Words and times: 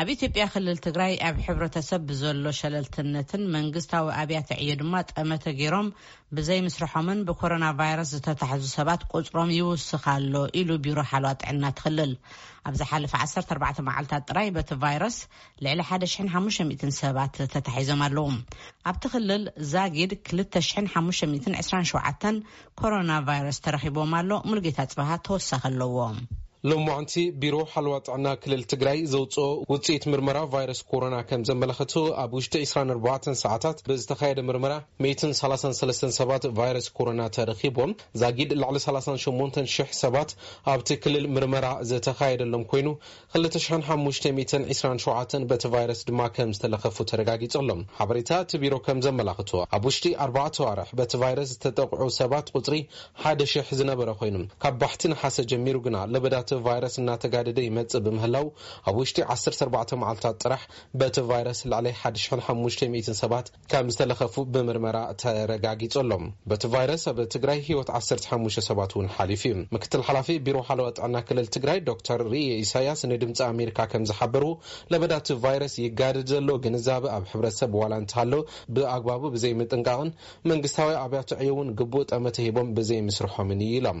ኣብ 0.00 0.08
ኢትዮጵያ 0.12 0.44
ክልል 0.52 0.78
ትግራይ 0.84 1.14
ኣብ 1.28 1.36
ሕብረተሰብ 1.46 2.02
ብዘሎ 2.10 2.44
ሸለልትነትን 2.58 3.42
መንግስታዊ 3.56 4.06
ኣብያት 4.20 4.50
ዕዮ 4.62 4.70
ድማ 4.80 4.94
ጠመተ 5.12 5.44
ገይሮም 5.58 5.88
ብዘይምስርሖምን 6.36 7.18
ብኮሮና 7.28 7.66
ቫይረስ 7.80 8.08
ዝተታሕዙ 8.16 8.62
ሰባት 8.76 9.02
ቁፅሮም 9.14 9.50
ይውስኻሎ 9.56 10.34
ኢሉ 10.60 10.70
ቢሮ 10.84 10.96
ሓልዋት 11.10 11.38
ጥዕና 11.44 11.64
ትኽልል 11.78 12.12
ኣብ 12.68 12.74
ዝሓለፈ 12.82 13.12
14 13.56 13.82
መዓልታት 13.88 14.22
ጥራይ 14.30 14.48
በቲ 14.56 14.70
ቫይረስ 14.84 15.18
ልዕሊ 15.66 15.82
1500 15.96 16.92
ሰባት 17.02 17.36
ተታሒዞም 17.54 18.04
ኣለዎ 18.08 18.26
ኣብቲ 18.92 19.02
ክልል 19.14 19.44
ዛጊድ 19.72 20.14
2527 20.32 22.40
ኮሮና 22.82 23.10
ቫይረስ 23.28 23.58
ተረኪቦም 23.66 24.14
ኣሎ 24.22 24.30
ሙልጌታ 24.50 24.78
ፅበሃ 24.94 25.10
ተወሳኺ 25.28 25.62
ኣለዎም 25.72 26.16
ሎም 26.70 26.82
ማዕንቲ 26.86 27.12
ቢሮ 27.42 27.56
ሓልዋ 27.70 27.92
ጥዕና 28.06 28.26
ክልል 28.42 28.60
ትግራይ 28.72 28.98
ዘውፅኦ 29.12 29.46
ውፅኢት 29.70 30.04
ምርመራ 30.12 30.38
ቫይረስ 30.52 30.80
ኮሮና 30.90 31.14
ከም 31.28 31.40
ዘመላኽት 31.48 31.94
ኣብ 32.22 32.34
ውሽጢ 32.38 32.54
24 32.72 33.24
ሰዓታት 33.40 33.78
ብዝተካየደ 33.88 34.40
ምርመራ 34.48 34.74
33 35.38 36.06
ሰባት 36.18 36.44
ቫረስ 36.58 36.86
ኮሮና 36.98 37.22
ተረኪብዎም 37.36 37.94
ዛጊድ 38.20 38.52
ላዕሊ 38.60 38.78
38,000 38.84 39.96
ሰባት 40.02 40.30
ኣብቲ 40.74 40.92
ክልል 41.06 41.26
ምርመራ 41.36 41.66
ዝተካየደሎም 41.92 42.62
ኮይኑ 42.74 42.88
2527 43.40 45.36
በቲ 45.54 45.64
ቫረስ 45.74 46.02
ድማ 46.12 46.22
ከም 46.38 46.52
ዝተለኸፉ 46.58 46.96
ተረጋጊፆ 47.12 47.58
ኣሎም 47.62 47.82
ሓበሬታ 47.98 48.30
እቲ 48.46 48.54
ቢሮ 48.66 48.74
ከም 48.86 49.02
ዘመላኽት 49.08 49.52
ኣብ 49.78 49.82
ውሽጢ 49.90 50.06
ኣ 50.28 50.46
ተዋርሒ 50.60 50.88
በቲ 51.02 51.12
ቫይረስ 51.24 51.50
ዝተጠቕዑ 51.56 52.08
ሰባት 52.20 52.46
ቁፅሪ 52.60 52.80
1ደ 53.34 53.42
00 53.58 53.76
ዝነበረ 53.82 54.08
ኮይኑ 54.22 54.38
ካብ 54.64 54.80
ባሕቲ 54.84 55.02
ንሓሰ 55.14 55.48
ጀሚሩ 55.50 55.76
ግና 55.88 55.98
ለበዳት 56.14 56.48
ቫረስ 56.66 56.94
እናተጋደደ 57.00 57.58
ይመፅእ 57.66 58.02
ብምህላው 58.06 58.46
ኣብ 58.90 58.96
ውሽጢ 59.00 59.18
14 59.34 59.94
መዓልታት 60.02 60.34
ጥራሕ 60.44 60.62
በቲ 61.00 61.16
ቫይረስ 61.30 61.60
ላዕለይ 61.70 61.94
150 62.04 63.18
ሰባት 63.22 63.46
ከም 63.72 63.88
ዝተለኸፉ 63.92 64.34
ብምርመራ 64.54 64.98
ተረጋጊፀሎም 65.22 66.24
በቲ 66.52 66.62
ቫይረስ 66.74 67.04
ኣብ 67.12 67.18
ትግራይ 67.36 67.60
ሂወት 67.68 67.90
15 68.00 68.60
ሰባት 68.68 68.92
ውን 68.98 69.08
ሓሊፉ 69.16 69.40
እዩ 69.52 69.56
ምክትል 69.76 70.02
ሓላፊ 70.08 70.28
ቢሮ 70.46 70.56
ሓዋ 70.68 70.88
ጥና 70.98 71.16
ክልል 71.28 71.46
ትግራይ 71.56 71.78
ዶተር 71.88 72.20
ርእየ 72.32 72.50
ኢሳያስ 72.64 73.00
ንድምፂ 73.12 73.38
ኣሜካ 73.50 73.78
ከም 73.92 74.02
ዝሓበር 74.10 74.44
ለበዳቲ 74.92 75.28
ቫይረስ 75.44 75.74
ይጋድድ 75.84 76.28
ዘሎ 76.32 76.48
ግንዛብ 76.66 77.04
ኣብ 77.16 77.24
ሕረሰብ 77.32 77.72
ዋላ 77.80 77.92
እንተሃለው 78.02 78.42
ብኣግባቡ 78.76 79.22
ብዘይምጥንቃቕን 79.36 80.10
መንግስታዊ 80.52 80.92
ኣብያት 81.04 81.32
ዕዩ 81.42 81.50
ውን 81.58 81.70
ግቡእ 81.80 82.06
ጠመተ 82.12 82.36
ሂቦም 82.46 82.68
ብዘይምስርሖምን 82.78 83.60
እዩ 83.66 83.74
ኢሎም 83.80 84.00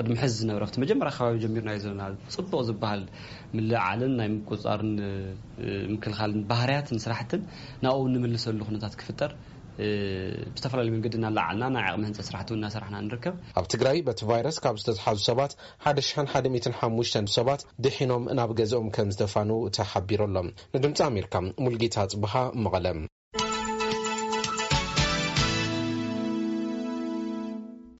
ቅድሚ 0.00 0.14
ዝ 0.32 0.34
ዝነበረ 0.40 0.64
መጀመር 0.82 1.08
ከባቢ 1.16 1.36
ጀሩ 1.44 1.60
ና 1.68 1.72
ዘና 1.84 2.02
ፅቡቅ 2.34 2.60
ዝሃል 2.68 3.02
ዓልን 3.86 4.12
ናይ 4.20 4.28
ፅር 4.64 4.82
ምክካል 5.94 6.32
ባህርያትን 6.52 7.02
ስራሕትን 7.04 7.42
ናብ 7.86 7.98
ንምልሰሉ 8.14 8.60
ነታት 8.76 8.94
ክፍጠር 9.00 9.32
ዝተፈላለዩ 10.58 10.92
መንዲ 10.96 11.14
ና 11.24 11.28
ለዓልና 11.36 11.68
ናይ 11.76 11.84
ቕሚ 11.94 12.02
ህን 12.08 12.14
ስራሕ 12.28 12.42
ናሰራና 12.64 12.96
ንከብ 13.06 13.36
ኣብ 13.60 13.66
ትግራይ 13.74 13.98
በቲ 14.08 14.20
ቫረስ 14.30 14.58
ካ 14.64 14.72
ዝሓዙ 14.98 15.18
ሰባት 15.30 15.52
1 16.82 17.34
ሰባት 17.38 17.62
ድሒኖም 17.86 18.26
ናብ 18.40 18.52
ገዚኦም 18.60 18.90
ም 19.08 19.14
ዝተፋኑ 19.16 19.50
ተሓቢሮ 19.78 20.20
ሎ 20.36 20.46
ንድምፂ 20.76 20.96
ኣሜካ 21.10 21.34
ሙጌታ 21.66 22.06
ፅበሃ 22.14 22.36
መቐለ 22.66 22.96